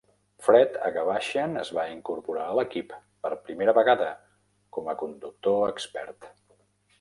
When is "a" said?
2.51-2.55, 4.95-4.97